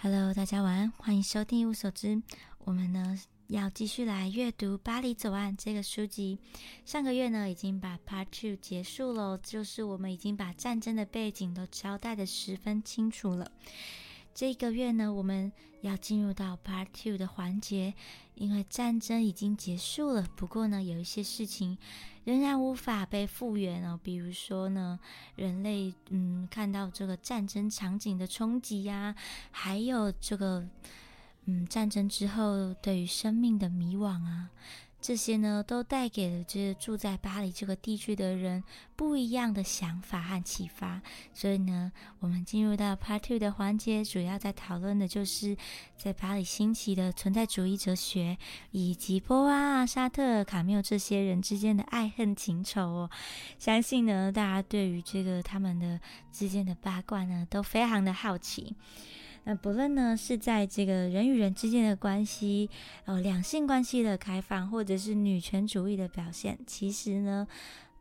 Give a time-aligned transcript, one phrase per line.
[0.00, 2.22] Hello，大家晚安，欢迎收听一无所知。
[2.58, 6.38] 我们呢要继续来阅读《巴黎左岸》这个书籍。
[6.84, 13.50] 上个月呢已经把 Part Two 结束了，就是我们已经把战争的背景都交代的十分清楚了。
[14.32, 15.50] 这个月呢，我们
[15.80, 17.92] 要进入到 Part Two 的环节，
[18.36, 20.22] 因为战争已经结束了。
[20.36, 21.76] 不过呢，有一些事情
[22.28, 25.00] 仍然无法被复原哦，比如说呢，
[25.34, 29.14] 人类嗯看到这个战争场景的冲击呀，
[29.50, 30.68] 还有这个
[31.46, 34.50] 嗯战争之后对于生命的迷惘啊。
[35.00, 38.62] 这些呢，都带给了这住在巴黎这个地区的人
[38.96, 41.00] 不一样的想法和启发。
[41.32, 45.56] 所以呢，我们进入到 Part Two 的环节，主要在讨论的就是
[45.96, 48.36] 在巴黎兴起的存在主义哲学，
[48.72, 53.10] 以及波娃、沙特、卡缪这些人之间的爱恨情仇哦。
[53.58, 56.00] 相信呢，大家对于这个他们的
[56.32, 58.74] 之间的八卦呢，都非常的好奇。
[59.48, 62.68] 那不论呢是在这个人与人之间的关系，
[63.06, 67.48] 呃，两性关系的开放，或者是女权主义的表现，其实呢，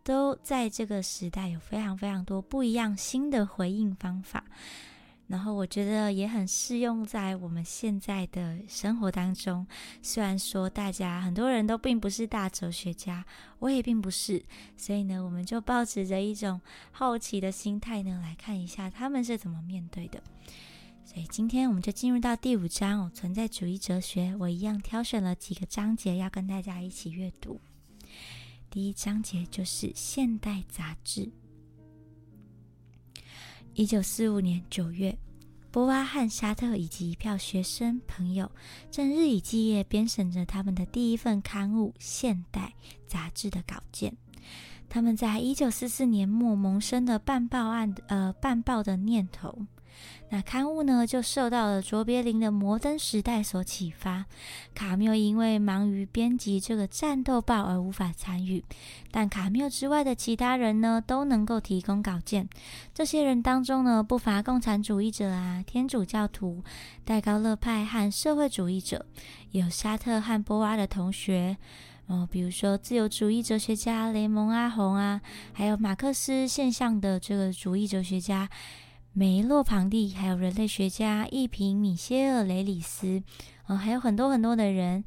[0.04, 4.44] 都在这个时代有非常非常多不一样新的回应方法。
[5.28, 9.66] 然后我觉得也很适用在我们现在的生活当中。
[10.02, 13.24] 虽然说大家很多人都并不是大哲学家，
[13.60, 14.44] 我也并不是，
[14.76, 16.60] 所以呢，我们就保持着一种
[16.92, 20.22] 好奇的心态呢，来看一下他们是怎么面对的。
[21.08, 24.36] 所以今天我们就进入到第五章哦，存在主义哲学。
[24.42, 27.62] 我一样挑选了几个章节要跟大家一起阅读。
[28.70, 31.32] 第一章节就是现代杂志。
[33.74, 35.18] 一九四五年九月，
[35.72, 38.52] 波娃和沙特以及一票学生朋友
[38.92, 42.74] 正日以继夜编审着他们的第一份刊物《现代》
[43.08, 44.14] 杂志的稿件。
[44.90, 49.66] 他们在一九四四年末萌生的办报案呃办报的念头。
[50.30, 54.26] 那刊物呢，就受到了卓别林的《摩登时代》所启发。
[54.76, 58.62] 卡缪因为忙于编辑这个战斗报而无法参与，
[59.10, 62.50] 但卡缪之外的其他人呢，都能够提供稿件。
[62.94, 66.62] 这些人当中呢，不乏共产主义者啊、天主教徒、
[67.06, 69.06] 戴高乐派和社会主义者，
[69.52, 71.56] 有沙特和波娃的同学，
[72.08, 75.22] 哦，比如说自由主义哲学家雷蒙阿洪啊，
[75.54, 78.50] 还有马克思现象的这个主义哲学家。
[79.20, 83.24] 梅洛庞蒂，还有人类学家一平米歇尔雷里斯，
[83.66, 85.04] 哦，还有很多很多的人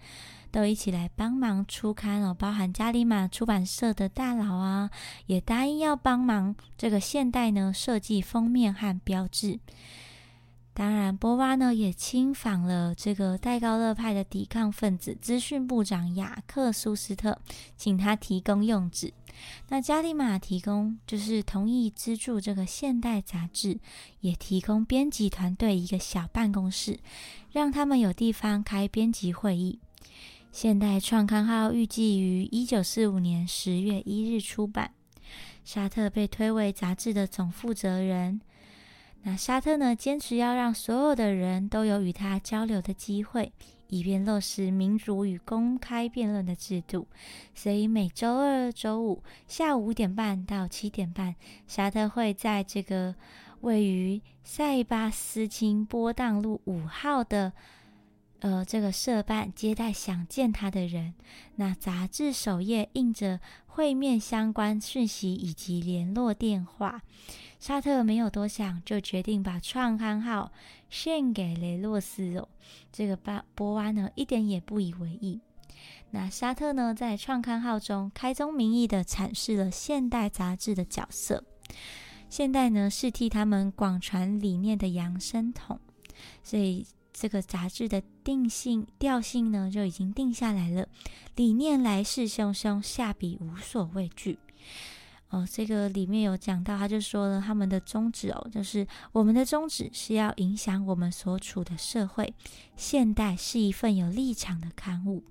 [0.51, 4.91] 都一起来帮忙出刊哦，包含加里玛出版社的大佬啊，
[5.27, 9.61] 也答应要帮忙这个现代呢设计封面和标志。
[10.73, 17.39] 当然，波娃呢也亲访了这个戴高乐派的抵抗分子资讯部长雅克苏斯特，
[17.77, 19.13] 请他提供用纸。
[19.69, 23.79] 那加里马提供就是同意资助这个现代杂志，
[24.21, 27.01] 也提供编辑团队一个小办公室，
[27.51, 29.81] 让他们有地方开编辑会议。
[30.53, 34.93] 现代创刊号预计于一九四五年十月一日出版。
[35.65, 38.41] 沙特被推为杂志的总负责人。
[39.23, 43.53] 那沙特呢，坚持要让所有的人都有与他交流的机会。
[43.93, 47.09] 以便落实民主与公开辩论的制度，
[47.57, 51.35] 所以每周二、周五下午五点半到七点半，
[51.67, 53.17] 沙特会在这个
[53.63, 57.53] 位于塞巴斯金波荡路五号的
[58.41, 61.15] 呃这个社办接待想见他的人。
[61.57, 67.03] 那杂志首页印着会面相关讯息以及联络电话。
[67.59, 70.51] 沙特没有多想，就决定把创刊号
[70.89, 72.49] 献给雷洛斯哦。
[72.91, 75.41] 这个巴波娃呢，一点也不以为意。
[76.13, 81.45] 那沙特呢，在创刊号中开宗明义的阐释了现代杂志的角色。
[82.31, 85.79] 现代呢，是替他们广传理念的扬声筒。
[86.43, 86.87] 所以，
[87.21, 90.89] 这个杂志的定性调性呢，就已经定下来了。
[91.37, 94.39] 理念来势汹汹，下笔无所畏惧。
[95.29, 102.33] 哦，这个里面有讲到，他就说了他们的宗旨哦，就是我们的宗旨是要影响我们所处的社会。
[102.75, 105.23] 现代是一份有立场的刊物。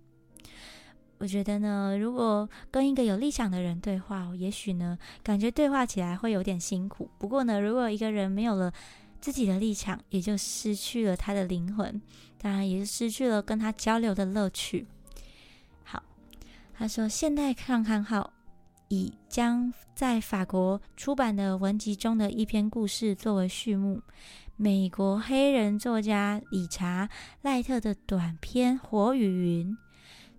[1.17, 7.09] 我觉得呢，如果跟一个有立场的人对话，也许呢，感觉对话起来会有点辛苦。
[7.17, 8.71] 不过呢，如果一个人没有了
[9.19, 12.01] 自己的立场，也就失去了他的灵魂，
[12.37, 14.87] 当然也是失去了跟他交流的乐趣。
[15.83, 16.03] 好，
[16.73, 18.33] 他说现代看看号。
[18.91, 24.01] 以将在法国出版的文集中的一篇故事作为序幕，
[24.55, 27.07] 美国黑人作家理查·
[27.43, 29.71] 赖特的短篇《火与云》，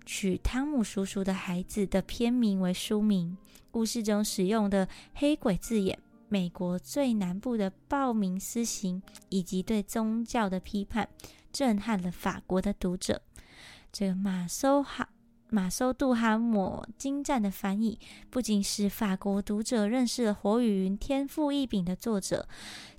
[0.04, 3.36] 取汤姆叔叔的孩子的片名为书名。
[3.70, 5.96] 故事中使用的“黑鬼”字眼，
[6.30, 11.08] 美国最南部的暴民私刑以及对宗教的批判，
[11.52, 13.20] 震撼了法国的读者。
[13.92, 15.08] 这个马修哈
[15.48, 17.98] 马修杜哈姆精湛的翻译，
[18.30, 22.48] 不仅使法国读者认识了火与云天赋异禀的作者，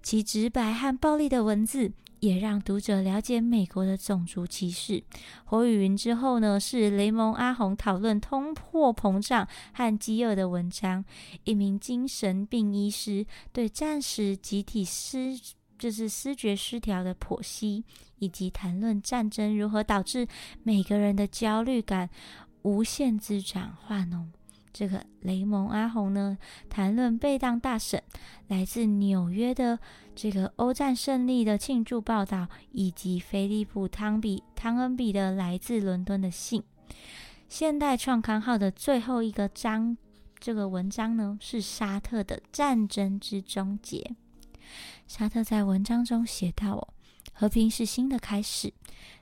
[0.03, 1.93] 其直白和暴力的文字。
[2.21, 4.93] 也让读者了解美国的种族歧视。
[5.43, 11.03] 《火与云》之后呢，是雷蒙阿红讨论通货膨胀和饥饿的文章。
[11.43, 15.37] 一名精神病医师对战时集体失
[15.79, 17.83] 就是失觉失调的剖析，
[18.19, 20.27] 以及谈论战争如何导致
[20.61, 22.07] 每个人的焦虑感
[22.61, 24.27] 无限滋长化脓。
[24.73, 26.37] 这个雷蒙阿红呢，
[26.69, 28.01] 谈论被当大审，
[28.47, 29.77] 来自纽约的
[30.15, 36.63] 这个欧战胜利的庆祝报道，以及菲利普汤比汤恩比的来自伦敦的信。
[37.49, 39.97] 现代创刊号的最后一个章，
[40.39, 44.15] 这个文章呢是沙特的战争之终结。
[45.05, 46.87] 沙特在文章中写道：“哦，
[47.33, 48.73] 和平是新的开始，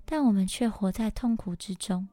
[0.05, 2.07] 但我们却活在痛苦之中。”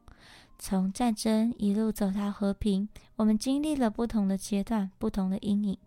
[0.59, 5.79] 从战争一路走到和平，我们经历了不同的阶段、不同的阴影。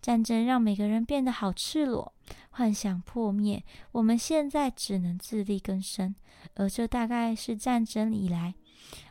[0.00, 2.12] 战争让每个人变得好赤裸，
[2.50, 3.64] 幻想破灭。
[3.92, 6.14] 我们现在只能自力更生，
[6.54, 8.54] 而这大概是战争以来，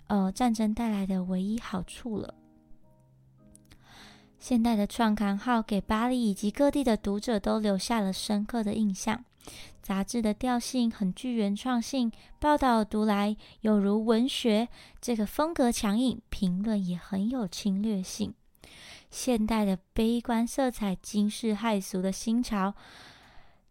[0.07, 2.33] 呃，战争带来的唯一好处了。
[4.39, 9.25] 现代的创刊号给巴黎以及各地的读者都留下了深刻的印象。
[9.81, 14.67] 杂志的调性很具原创性，报道读来有如文学。
[14.99, 18.33] 这个风格强硬，评论也很有侵略性。
[19.09, 22.73] 现代的悲观色彩惊世骇俗的新潮。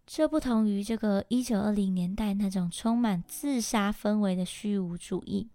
[0.06, 5.48] 这不同于这个一九二零年代那种充满自杀氛围的虚无主义，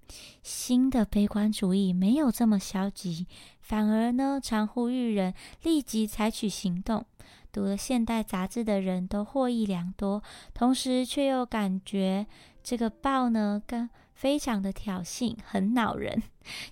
[0.44, 3.26] 新的悲观主义没有这么消极，
[3.62, 5.34] 反而呢常呼吁人
[5.64, 7.06] 立即采取行动。
[7.52, 12.26] 读了现代杂志的人都获益良多，同时却又感觉
[12.64, 13.90] 这个报呢跟。
[14.14, 16.22] 非常的挑衅，很恼人。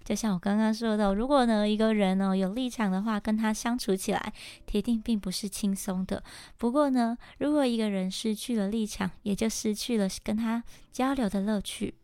[0.03, 4.33] 就像我刚刚说的，如果呢一个人呢有立场的话，跟他相处起来，
[4.67, 6.23] 铁定并不是轻松的。
[6.59, 11.95] 不过呢，如果一个人失去了立场，也就失去了跟他交流的乐趣。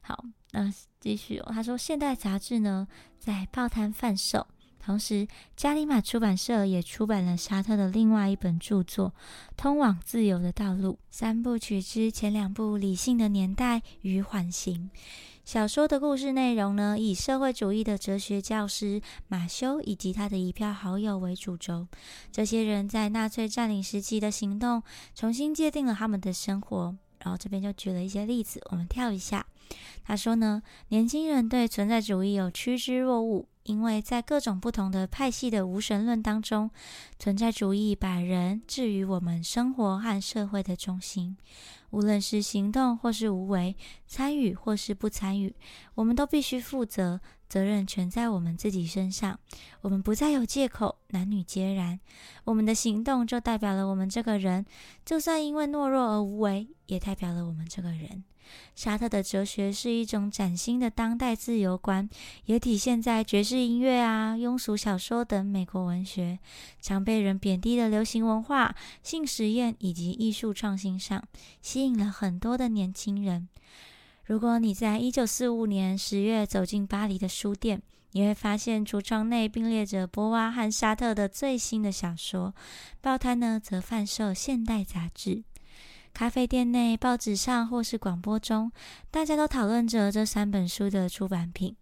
[0.00, 0.68] 好，那
[0.98, 1.40] 继续。
[1.46, 2.88] 他说，现代杂志呢
[3.20, 4.48] 在报摊贩售。
[4.84, 9.10] 同时，加里马出版社也出版了沙特的另外一本著作
[9.56, 14.90] 《通往自由的道路》三部曲之前两部《理性的年代》与《缓刑》。
[15.44, 21.88] 小说的故事内容呢，以社会主义的哲学教师马修以及他的一票好友为主轴。
[22.30, 24.82] 这些人在纳粹占领时期的行动，
[25.14, 26.96] 重新界定了他们的生活。
[27.24, 29.46] 然后这边就举了一些例子，我们跳一下。
[30.04, 33.46] 他说呢，年轻人对存在主义有趋之若鹜。
[33.64, 36.68] 因为在各种不同的派系的无神论当中，
[37.16, 41.36] 存在主义把人置于我们生活和社会的中心。
[41.90, 45.54] 无论是行动或是无为，参与或是不参与，
[45.94, 47.20] 我们都必须负责，
[47.52, 49.38] 责任全在我们自己身上。
[49.82, 52.00] 我们不再有借口，男女皆然。
[52.44, 54.64] 我们的行动就代表了我们这个人，
[55.04, 58.24] 就算因为懦弱而无为，也代表了我们这个人。
[58.74, 62.08] 沙特的哲学是一种崭新的当代自由观，
[62.46, 66.38] 也体现在爵士音乐啊、庸俗小说等美国文学
[66.80, 71.22] 常被人贬低的流行文化、性实验以及艺术创新上，
[71.60, 73.46] 吸引了很多的年轻人。
[74.32, 82.54] 如果你在一九四五年十月走进巴黎的书店，你会发现橱窗内并列着波娃和沙特的最新的小说，
[83.02, 85.44] 报摊呢则贩售现代杂志。
[86.14, 88.72] 咖啡店内、报纸上或是广播中，
[89.10, 91.76] 大家都讨论着这三本书的出版品。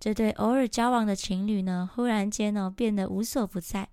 [0.00, 3.88] 这对偶尔交往的情侣呢，忽然间呢变得无所不在。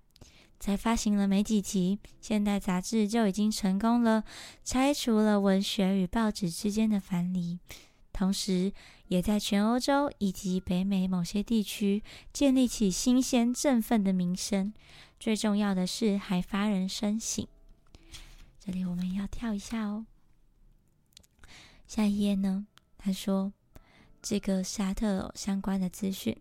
[0.58, 4.24] 才发行了没几集，《现代杂志》就已经成功了，
[4.64, 7.58] 拆除了文学与报纸之间的藩篱，
[8.12, 8.72] 同时
[9.08, 12.02] 也在全欧洲以及北美某些地区
[12.32, 14.72] 建立起新鲜振奋的名声。
[15.18, 17.46] 最重要的是，还发人深省。
[18.58, 20.06] 这里我们要跳一下哦。
[21.86, 22.66] 下一页呢？
[22.98, 23.52] 他说
[24.22, 26.36] 这个沙特相关的资讯。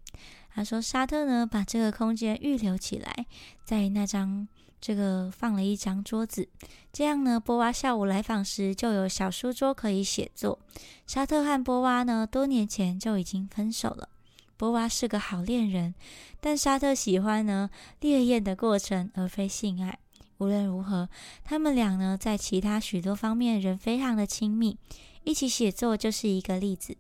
[0.52, 3.26] 他说沙特呢把这个空间预留起来，
[3.64, 4.48] 在那张
[4.82, 6.48] 这个放了一张桌子，
[6.94, 10.58] 这样呢波娃下午来访时就有小书桌可以写作。
[11.06, 14.10] 沙特和波娃呢多年前就已经分手了。
[14.58, 15.94] 波娃是个好恋人，
[16.40, 17.70] 但沙特喜欢呢
[18.02, 20.00] 烈焰的过程而非性爱。
[20.38, 21.10] 无论如何，
[21.44, 24.78] 他们俩呢，在其他许多方面仍非常的亲密，
[25.24, 26.96] 一起写作就是一个例子。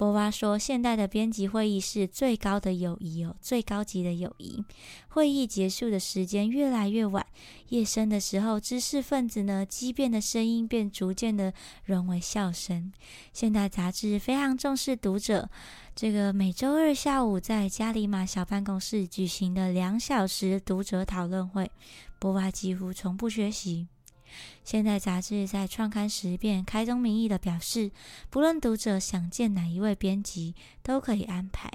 [0.00, 4.64] 波娃说：“现代的编辑会议是最高的友谊哦，最高级的友谊。
[5.08, 7.26] 会议结束的时间越来越晚，
[7.68, 11.52] 夜深的时候，知识分子呢激辩的声音便逐渐的
[11.84, 12.90] 融为笑声。
[13.34, 15.50] 现代杂志非常重视读者。
[15.94, 21.70] 这个每周二下午在加里马小办公室举行的两小时读者讨论会，
[22.18, 23.86] 波娃几乎从不缺席。”
[24.64, 27.90] 现代杂志在创刊时便开宗明义的表示，
[28.28, 31.70] 不论读者想见哪一位编辑，都可以安排。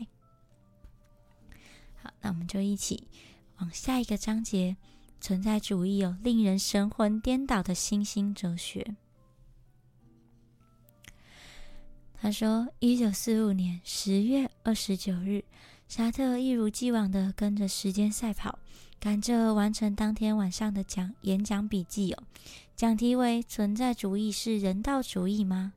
[1.95, 3.07] 好，那我们就一起
[3.57, 4.77] 往下一个章节：
[5.19, 8.95] 存在主义有令人神魂颠倒的新兴哲学。
[12.17, 15.43] 他说，一九四五年十月二十九日，
[15.87, 18.57] 沙特一如既往的跟着时间赛跑。
[18.99, 22.23] 赶着完成当天晚上的讲演讲笔记哦，
[22.75, 25.73] 讲题为“存在主义是人道主义吗？”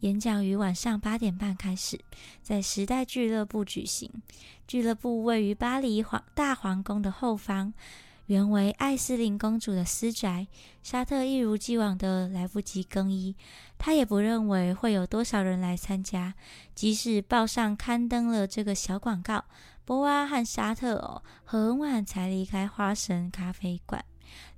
[0.00, 2.00] 演讲于晚上八点半开始，
[2.42, 4.10] 在时代俱乐部举行。
[4.66, 7.74] 俱乐部位于巴黎皇大皇宫的后方，
[8.26, 10.46] 原为艾斯琳公主的私宅。
[10.82, 13.36] 沙特一如既往的来不及更衣，
[13.76, 16.34] 他也不认为会有多少人来参加，
[16.74, 19.44] 即使报上刊登了这个小广告。
[19.90, 24.04] 波娃和沙特哦，很晚才离开花神咖啡馆。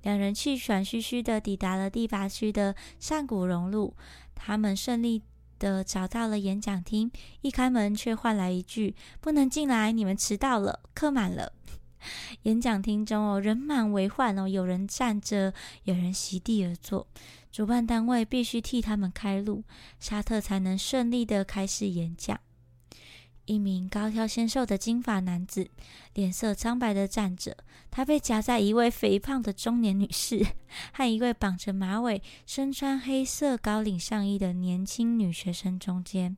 [0.03, 3.95] 两人气喘吁吁的抵达了第八区的上古熔路。
[4.35, 5.23] 他们顺利
[5.57, 7.11] 的找到了演讲厅，
[7.41, 11.51] 一开门却换来一句：“不能进来，你们迟到了，客满了。”
[12.43, 15.51] 演讲厅中哦，人满为患哦，有人站着，
[15.85, 17.07] 有人席地而坐。
[17.51, 19.63] 主办单位必须替他们开路，
[19.99, 22.39] 沙特才能顺利的开始演讲。
[23.45, 25.69] 一名高挑纤瘦的金发男子，
[26.13, 27.57] 脸色苍白的站着。
[27.91, 30.45] 他被夹在一位肥胖的中年女士
[30.93, 36.35] 和一位绑着马尾、身穿黑色高领上衣的年轻女学生中间。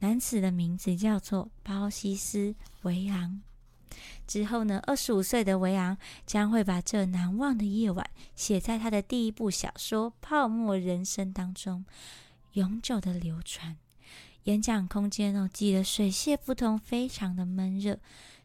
[0.00, 2.38] 男子的名字叫做包西斯·
[2.82, 3.40] 维昂。
[4.26, 5.96] 之后呢，二十五岁的维昂
[6.26, 11.84] 将会把这难忘的夜晚写在他的第一部小说《泡沫人生》当中，
[12.52, 13.76] 永久的流传。
[14.44, 17.98] 演讲空间哦，挤得水泄不通，非常的闷热。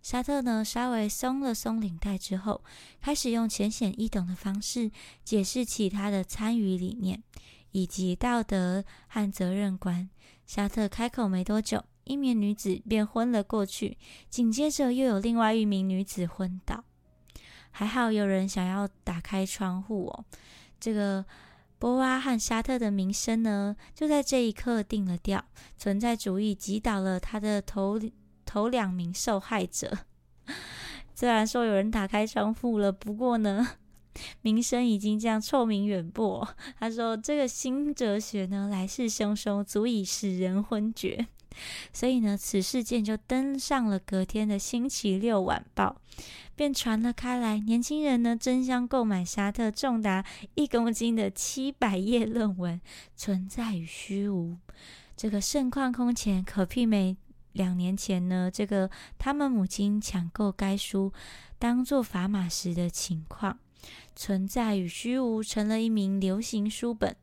[0.04, 2.64] 沙特呢，稍微松了松领带之后，
[3.02, 4.92] 开始用浅显易懂的方式
[5.24, 7.24] 解释起他的参与理念
[7.72, 10.10] 以及道德和责任观。
[10.46, 13.98] 沙特开口没多久，一名女子便昏了过去，
[14.30, 16.84] 紧接着又有另外一名女子昏倒。
[17.72, 20.26] 还好有人想要打开窗户哦，
[20.80, 21.26] 这个。
[21.80, 25.46] 波娃和沙特的名声呢，就在这一刻定了调。
[25.78, 28.00] 存在主义击倒了他的头
[28.46, 29.98] 头两名受害者。
[31.14, 33.68] 虽然说有人打开窗户了，不过呢，
[34.42, 36.48] 名声已经这样臭名远播。
[36.80, 41.28] 他说：“这个新哲学呢，来势汹汹，足以使人昏厥。”
[41.92, 46.02] 所以呢，此事件就登上了隔天的《星期六晚报》，
[46.56, 47.60] 便传了开来。
[47.60, 52.80] 年轻人呢，争相购买沙特重达一公斤的七百页论文
[53.16, 54.54] 《存在与虚无》。
[55.16, 57.18] 这个盛况空前，可媲美
[57.54, 61.12] 两年前呢，这个他们母亲抢购该书
[61.58, 63.58] 当做砝码时的情况。
[64.16, 67.16] 存在与虚无成了一名流行书本，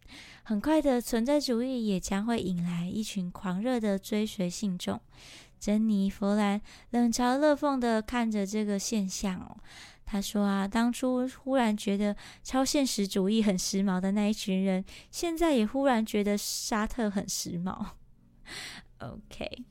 [0.43, 5.01] 很快的，存在主义也将会引来一群狂热的追随信众。
[5.59, 9.57] 珍妮弗兰冷嘲热讽的看着这个现象哦，
[10.05, 17.87] 他说啊，当初忽然觉得超现实主义很时髦的那一群人，现在也忽然觉得沙特很时髦。
[19.01, 19.65] OK。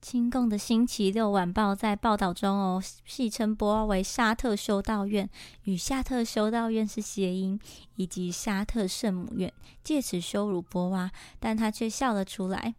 [0.00, 5.28] 亲共的星期六晚报在报道中哦，戏称波娃为沙特修道院，
[5.64, 7.60] 与夏特修道院是谐音，
[7.96, 9.52] 以及沙特圣母院，
[9.84, 12.74] 借此羞辱波娃，但他却笑了出来。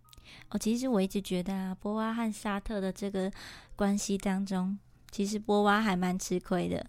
[0.50, 3.32] 哦，其实我一直觉得啊，波娃和沙特的这个
[3.76, 4.80] 关系当中，
[5.12, 6.84] 其实波娃还蛮吃亏的。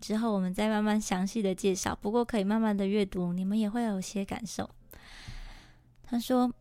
[0.00, 4.70] 之后我们再慢慢详细的介绍，不过可以慢慢的阅读，你们也会有些感受。
[6.04, 6.52] 他说。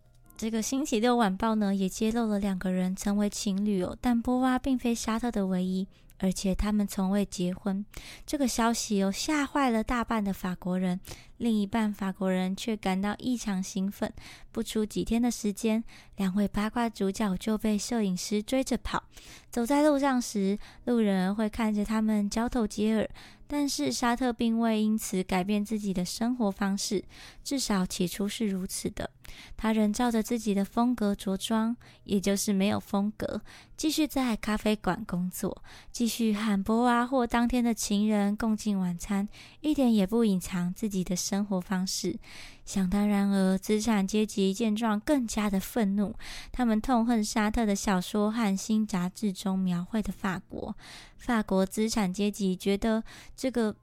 [0.42, 7.86] 这个星期六晚报呢，也揭露了两个人成为情侣哦，但波娃并非沙特的唯一，而且他们从未结婚。
[8.26, 11.00] 这个消息哦，吓坏了大半的法国人，
[11.38, 14.12] 另一半法国人却感到异常兴奋。
[14.52, 15.84] 不出几天的时间，
[16.16, 19.04] 两位八卦主角就被摄影师追着跑。
[19.52, 23.08] 走在路上时，路人会看着他们交头接耳，
[23.46, 27.04] 但是沙特并未因此改变自己的生活方式，
[27.44, 29.12] 至少起初是如此的。
[29.58, 33.42] 他仍照着自己的风格着装，也就是没有风格，
[33.76, 39.28] 继续在咖啡馆工作，继续和波娃或当天的情人共进晚餐，
[39.62, 42.18] 一点也不隐藏自己的生活方式。
[42.66, 46.16] 想当然而，资产阶级见状更加的愤怒，
[46.52, 50.76] 他们痛恨沙特的小说和新杂志中描绘的法国。
[51.18, 53.04] 法国资产阶级觉得
[53.36, 53.76] 这个。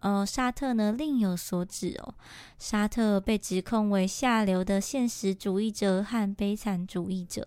[0.00, 2.14] 呃，沙特呢另有所指哦。
[2.58, 7.46] 沙特被指控为下流的现实主义者和悲惨主义者。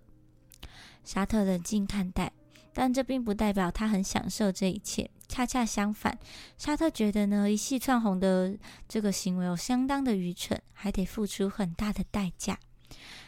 [1.03, 2.31] 沙特冷静看待，
[2.74, 5.10] 但这并不代表他很享受这一切。
[5.27, 6.17] 恰恰相反，
[6.57, 8.55] 沙特觉得呢一系窜红的
[8.88, 12.60] 这个行为有相当的愚蠢，还得付出很大的代价。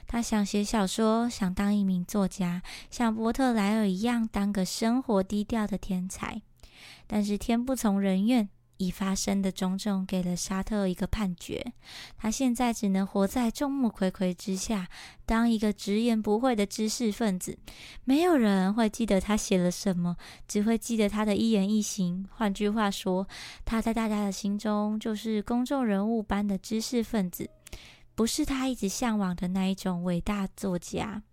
[0.06, 6.44] 他想写小说，想当一名作家，像波特莱尔一样当个生活低调的天才。
[7.08, 8.48] 但是天不从人愿。
[8.78, 11.74] 已发生的种种给了沙特一个判决，
[12.18, 14.88] 他现在只能活在众目睽睽之下，
[15.26, 17.58] 当一个直言不讳的知识分子。
[18.04, 20.18] 没有人会记得他写了什么，
[20.48, 22.28] 只会记得他的一言一行。
[22.32, 23.28] 换句话说，
[23.64, 27.50] 他在大家的心中就是公众人物般的知识分子，
[28.14, 31.24] 不是他一直向往的那一种伟大作家。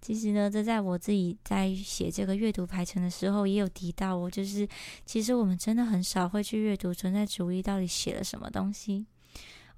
[0.00, 4.68] 其实呢，这在我自己在写这个阅读排程的时候，也有提到哦，就是
[5.04, 9.06] 其实我们真的很少会去阅读存在主义到底写了什么东西。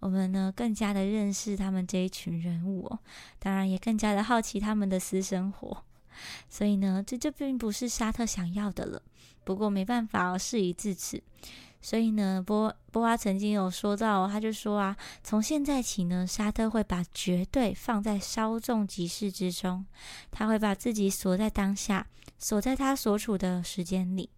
[0.00, 2.98] 我们呢，更加的认识他们这一群人物哦，
[3.38, 5.84] 当然也更加的好奇他们的私生活。
[6.48, 9.02] 所以呢，这就并不是沙特想要的了。
[9.44, 11.22] 不过没办法，事已至此。
[11.82, 19.84] 所以呢，波波娃曾经有说到，他就说啊，从现在起呢，沙特会把绝对放在稍纵即逝之中，
[20.30, 22.06] 他会把自己锁在当下，
[22.38, 24.30] 锁在他所处的时间里，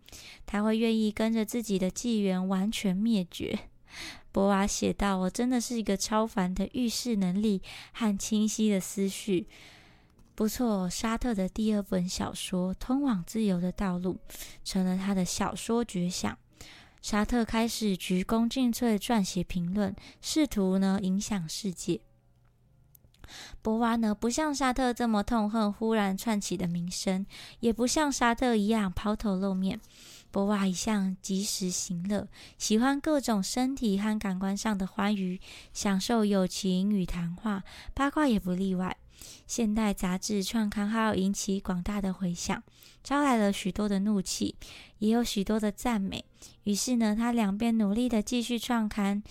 [0.47, 3.59] 他会愿意跟着自己的纪元完全灭绝。
[4.33, 9.47] 波娃写道：“我真的是一个超凡的预示能力和清晰的思绪。”
[10.35, 14.19] 不错，沙特的第二本小说《通往自由的道路》
[14.65, 16.37] 成了他的小说绝响。
[17.05, 22.01] 沙特开始鞠躬尽瘁撰写评论，试图呢影响世界。
[23.61, 27.27] 博娃呢不像沙特这么痛恨忽然窜起的名声，
[27.61, 29.79] 也不像沙特一样抛头露面。
[30.31, 35.39] 博娃一向及时行乐，喜欢各种身体和感官上的欢愉，
[35.75, 38.97] 享受友情与谈话，八卦也不例外。
[39.47, 42.63] 现代杂志创刊号引起广大的回响，
[43.03, 44.57] 招来了许多的怒气，
[44.99, 46.25] 也有许多的赞美。
[46.65, 49.23] 于是呢，他两边努力的继续创刊，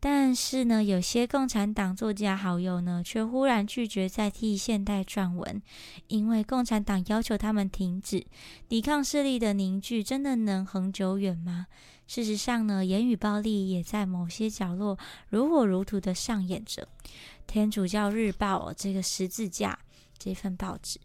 [0.00, 5.62] 但是呢，有些共产党作家好友呢，却忽然拒绝再替现代撰文，
[6.08, 8.26] 因为共产党要求他们停止。
[8.68, 11.66] 抵抗势力的凝聚，真的能恒久远吗？
[12.08, 16.86] 事实上呢，言语暴力也在某些角落如火如荼的上演着。
[17.46, 19.78] 天主教日报这个十字架
[20.18, 20.98] 这份报纸，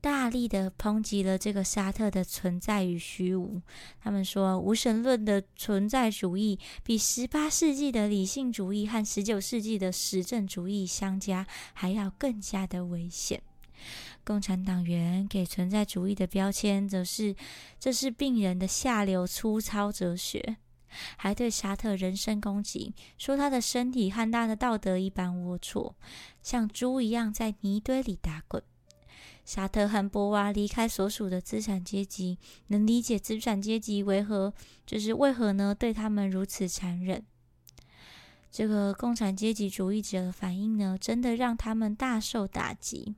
[0.00, 3.60] 大力的抨击了这个沙特的存在与虚无。
[4.00, 13.42] 他们说，无神论的存在主义比十八世纪的理性主义和十九世纪的实证主义相加，还要更加的危险。
[14.24, 17.34] 共产党员给存在主义的标签，则是
[17.80, 20.56] 这是病人的下流粗糙哲学。
[21.16, 25.94] 还对沙特人身攻击，说他的身体和他的道德一般龌龊，
[26.42, 28.62] 像猪一样在泥堆里打滚。
[29.44, 34.54] 沙特和波娃离开所属的资产阶级，能理解资产阶级为何
[34.86, 35.74] 就是为何呢？
[35.74, 37.24] 对他们如此残忍。
[38.52, 43.16] 这个共产阶级主义者的反应呢，真的让他们大受打击。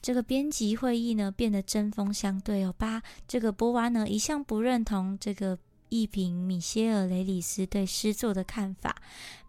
[0.00, 2.74] 这个编辑会议呢变得针锋相对哦。
[2.76, 5.58] 八这个波娃呢一向不认同这个
[5.88, 8.94] 艺评米歇尔雷里斯对诗作的看法。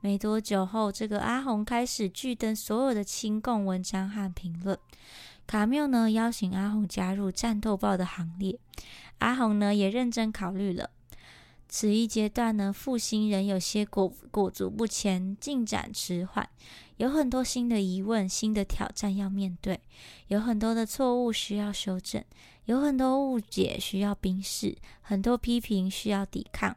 [0.01, 4.77] 没多久后，这个阿红开始拒登所有的亲共文章和评论。
[5.45, 8.59] 卡缪呢邀请阿红加入战斗报的行列。
[9.17, 10.89] 阿红呢也认真考虑了。
[11.69, 16.49] 此一阶段呢，复兴仍有些裹裹足不前，进展迟缓。
[16.97, 19.79] 有很多新的疑问、新的挑战要面对，
[20.27, 22.21] 有很多的错误需要修正，
[22.65, 26.75] 有很多误解需要冰释，很多批评需要抵抗。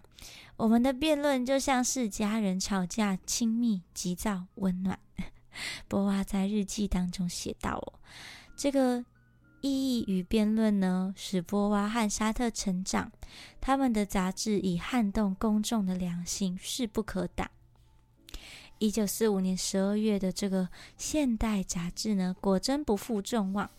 [0.57, 4.99] 我们的辩论就像是家人吵架，亲密、急躁、温暖。
[5.89, 7.93] 波娃在日记当中写道：“哦，
[8.55, 9.05] 这个
[9.63, 13.11] 意义与辩论呢，使波娃和沙特成长。
[13.61, 17.51] 他们的杂志以撼动公众的良心，势不可挡。”
[18.79, 20.65] 一九四五年十二月的这个
[20.97, 23.71] 《现代》杂志呢，果真不负众望。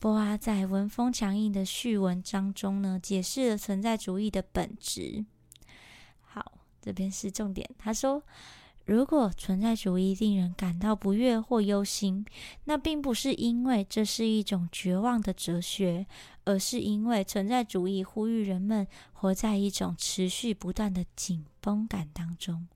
[0.00, 5.24] 波娃在文风强硬的序文章中呢，解释了存在主义的本质。
[6.22, 7.70] 好，这边是重点。
[7.78, 8.20] 他说
[8.88, 12.24] ：“如果存在主义令人感到不悦或忧心，
[12.64, 16.06] 那并不是因为这是一种绝望的哲学，
[16.46, 22.66] 而是因为存在主义呼吁人们活在一种持续不断的紧绷感当中。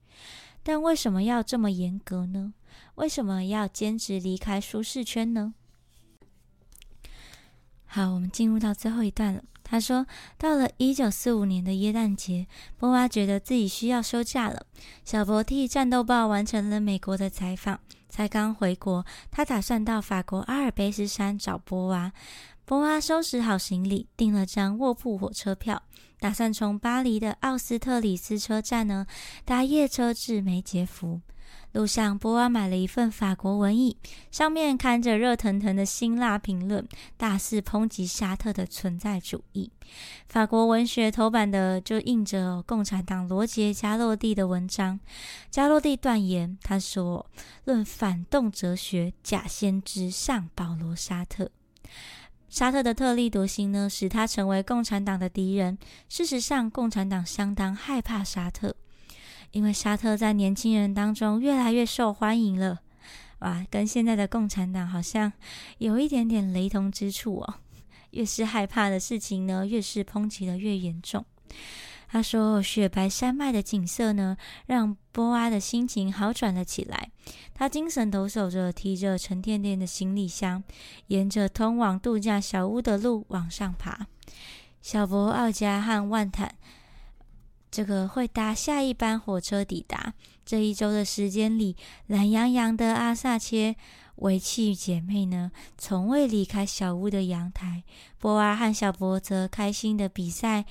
[0.62, 2.52] 但为什么要这么严格呢？
[2.96, 5.54] 为什么要坚持离开舒适圈呢？
[7.86, 9.42] 好，我们进入到最后一段了。
[9.72, 10.06] 他说，
[10.36, 14.66] 到了一九四五年的耶诞节，波娃觉得自己需要休假了。
[15.02, 22.12] 小博替《战斗报》完成了美国的采访，才刚回国，他打算到法国阿尔卑斯山找波娃。
[22.66, 25.82] 波娃收拾好行李，订了张卧铺火车票，
[26.20, 29.06] 打算从巴黎的奥斯特里斯车站呢
[29.46, 31.22] 搭夜车至梅杰夫。
[31.72, 33.96] 路上，波娃买了一份法国文艺，
[34.30, 36.86] 上面看着热腾腾的辛辣评论，
[37.16, 39.70] 大肆抨击沙特的存在主义。
[40.28, 45.00] 法国文学头版的就印着共产党罗杰·加洛蒂的文章。
[45.50, 47.24] 加洛蒂断言，他说
[47.64, 51.50] ：“论反动哲学，假先知上保罗·沙特。
[52.50, 55.78] 沙特的特立独行呢，使他成为共产党的敌人。
[56.10, 58.76] 事实上，共产党相当害怕沙特。”
[59.52, 62.80] 因为沙特在年轻人当中越来越受欢迎了，
[63.38, 65.32] 哇，跟现在的共产党好像
[65.78, 67.54] 有一点点雷同之处哦。
[68.10, 71.24] 越是害怕的事情呢，越是抨击的越严重。
[72.08, 74.36] 他说：“雪白山脉的景色呢，
[74.66, 77.10] 让波娃的心情好转了起来。
[77.54, 80.62] 他精神抖擞着，提着沉甸甸的行李箱，
[81.06, 84.06] 沿着通往度假小屋的路往上爬。
[84.82, 86.54] 小博、奥加和万坦。”
[87.72, 90.14] 这个会搭下一班火车抵达。
[90.44, 91.74] 这一周的时间里，
[92.06, 93.74] 懒洋洋的阿萨切
[94.16, 97.82] 维契姐妹呢，从未离开小屋的阳台。
[98.18, 100.66] 波娃和小博则开心的比赛，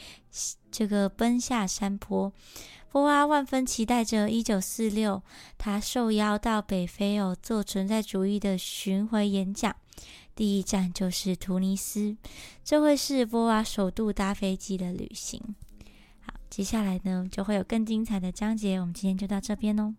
[0.71, 2.31] 这个奔下山坡。
[2.91, 5.23] 波娃万分期待着一九四六，
[5.57, 9.75] 他受邀到北非哦做存在主义的巡回演讲。
[10.35, 12.17] 第一站就是突尼斯，
[12.63, 15.55] 这会是波娃首度搭飞机的旅行。
[16.51, 18.77] 接下来呢，就会有更精彩的章节。
[18.77, 19.95] 我们今天就到这边哦。